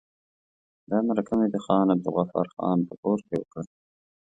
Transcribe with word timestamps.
دا 0.89 0.97
مرکه 1.07 1.33
مې 1.37 1.47
د 1.51 1.57
خان 1.65 1.87
عبدالغفار 1.93 2.47
خان 2.55 2.77
په 2.87 2.93
کور 3.01 3.19
کې 3.27 3.35
وکړه. 3.37 3.63